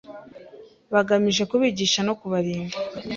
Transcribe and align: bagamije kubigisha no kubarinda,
bagamije 0.93 1.43
kubigisha 1.51 1.99
no 2.07 2.13
kubarinda, 2.19 2.75